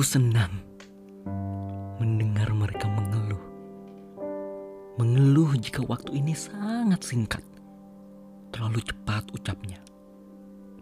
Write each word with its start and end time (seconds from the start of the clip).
Aku 0.00 0.06
senang 0.06 0.48
mendengar 2.00 2.48
mereka 2.56 2.88
mengeluh. 2.88 3.44
Mengeluh 4.96 5.52
jika 5.60 5.84
waktu 5.84 6.24
ini 6.24 6.32
sangat 6.32 7.04
singkat. 7.04 7.44
Terlalu 8.48 8.80
cepat 8.80 9.28
ucapnya. 9.36 9.76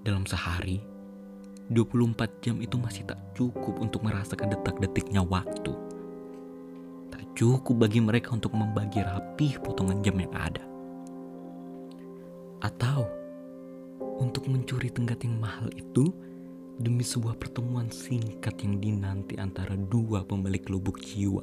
Dalam 0.07 0.23
sehari, 0.23 0.79
24 1.75 2.30
jam 2.46 2.62
itu 2.62 2.79
masih 2.79 3.11
tak 3.11 3.18
cukup 3.34 3.82
untuk 3.82 4.07
merasakan 4.07 4.55
detak-detiknya 4.55 5.27
waktu. 5.27 5.75
Tak 7.11 7.23
cukup 7.34 7.91
bagi 7.91 7.98
mereka 7.98 8.30
untuk 8.32 8.55
membagi 8.55 9.02
rapih 9.02 9.59
potongan 9.66 9.98
jam 10.00 10.14
yang 10.14 10.30
ada. 10.30 10.62
Atau 12.59 13.07
untuk 14.18 14.50
mencuri 14.50 14.90
tenggat 14.90 15.22
yang 15.22 15.39
mahal 15.39 15.71
itu 15.79 16.11
demi 16.79 17.03
sebuah 17.03 17.35
pertemuan 17.39 17.90
singkat 17.90 18.54
yang 18.62 18.79
dinanti 18.79 19.35
antara 19.39 19.75
dua 19.75 20.22
pemilik 20.22 20.63
lubuk 20.71 21.02
jiwa. 21.02 21.43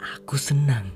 Aku 0.00 0.40
senang 0.40 0.88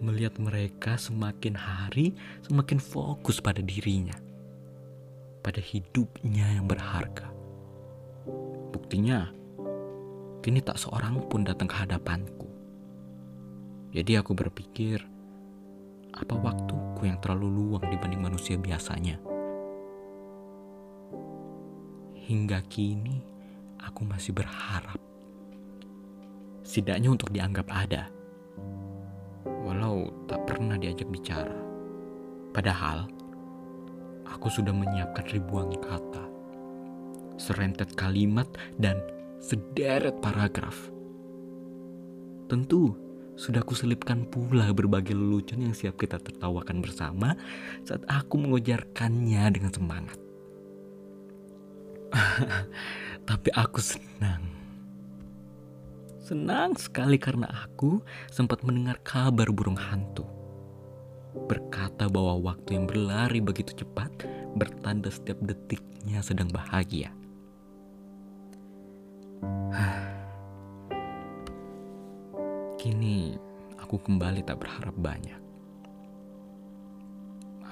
melihat 0.00 0.40
mereka 0.40 0.96
semakin 0.96 1.52
hari 1.52 2.16
semakin 2.40 2.80
fokus 2.80 3.36
pada 3.36 3.60
dirinya, 3.60 4.16
pada 5.44 5.60
hidupnya 5.60 6.56
yang 6.56 6.64
berharga. 6.64 7.28
Buktinya, 8.72 9.28
kini 10.40 10.64
tak 10.64 10.80
seorang 10.80 11.20
pun 11.28 11.44
datang 11.44 11.68
ke 11.68 11.76
hadapanku. 11.76 12.48
Jadi 13.92 14.16
aku 14.16 14.32
berpikir, 14.32 15.04
apa 16.20 16.36
waktuku 16.36 17.08
yang 17.08 17.16
terlalu 17.24 17.48
luang 17.48 17.84
dibanding 17.88 18.20
manusia 18.20 18.60
biasanya? 18.60 19.16
Hingga 22.28 22.60
kini, 22.68 23.24
aku 23.80 24.04
masih 24.04 24.36
berharap. 24.36 25.00
Setidaknya 26.60 27.10
untuk 27.10 27.32
dianggap 27.32 27.66
ada. 27.72 28.06
Walau 29.64 30.12
tak 30.28 30.44
pernah 30.44 30.76
diajak 30.76 31.08
bicara. 31.08 31.56
Padahal, 32.52 33.08
aku 34.28 34.46
sudah 34.52 34.70
menyiapkan 34.70 35.26
ribuan 35.32 35.72
kata. 35.80 36.28
Serentet 37.40 37.96
kalimat 37.96 38.46
dan 38.76 39.00
sederet 39.40 40.20
paragraf. 40.20 40.92
Tentu, 42.46 42.94
sudah 43.40 43.64
kuselipkan 43.64 44.28
pula 44.28 44.68
berbagai 44.76 45.16
lelucon 45.16 45.64
yang 45.64 45.72
siap 45.72 45.96
kita 45.96 46.20
tertawakan 46.20 46.84
bersama 46.84 47.32
saat 47.88 48.04
aku 48.04 48.36
mengujarkannya 48.36 49.44
dengan 49.48 49.72
semangat. 49.72 50.20
Tapi 53.28 53.48
aku 53.56 53.80
senang. 53.80 54.44
Senang 56.20 56.76
sekali 56.76 57.16
karena 57.16 57.48
aku 57.48 58.04
sempat 58.28 58.60
mendengar 58.60 59.00
kabar 59.00 59.48
burung 59.48 59.80
hantu. 59.80 60.28
Berkata 61.48 62.12
bahwa 62.12 62.52
waktu 62.52 62.76
yang 62.76 62.84
berlari 62.84 63.40
begitu 63.40 63.72
cepat 63.72 64.12
bertanda 64.52 65.08
setiap 65.08 65.40
detiknya 65.40 66.20
sedang 66.20 66.52
bahagia. 66.52 67.08
Kini 72.80 73.36
aku 73.76 74.00
kembali 74.00 74.40
tak 74.40 74.64
berharap 74.64 74.96
banyak. 74.96 75.36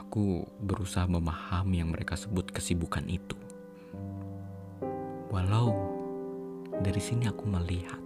Aku 0.05 0.45
berusaha 0.61 1.09
memahami 1.09 1.81
yang 1.81 1.97
mereka 1.97 2.13
sebut 2.13 2.45
kesibukan 2.53 3.09
itu. 3.09 3.33
Walau 5.33 5.73
dari 6.85 7.01
sini 7.01 7.25
aku 7.25 7.49
melihat 7.49 7.97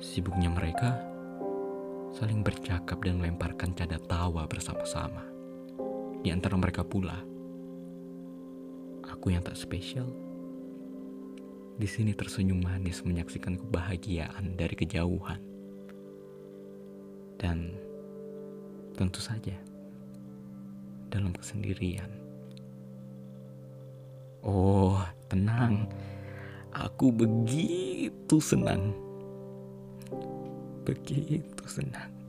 sibuknya 0.00 0.48
mereka 0.48 0.96
saling 2.16 2.40
bercakap 2.40 2.96
dan 3.04 3.20
melemparkan 3.20 3.76
canda 3.76 4.00
tawa 4.00 4.48
bersama-sama. 4.48 5.28
Di 6.24 6.32
antara 6.32 6.56
mereka 6.56 6.88
pula, 6.88 7.20
aku 9.04 9.28
yang 9.28 9.44
tak 9.44 9.60
spesial 9.60 10.08
di 11.76 11.84
sini 11.84 12.16
tersenyum 12.16 12.64
manis 12.64 13.04
menyaksikan 13.04 13.60
kebahagiaan 13.60 14.56
dari 14.56 14.72
kejauhan. 14.72 15.49
Dan 17.40 17.72
tentu 18.92 19.16
saja 19.16 19.56
dalam 21.08 21.32
kesendirian. 21.32 22.12
Oh, 24.44 25.00
tenang. 25.32 25.88
Aku 26.76 27.08
begitu 27.08 28.36
senang. 28.44 28.92
Begitu 30.84 31.64
senang. 31.64 32.19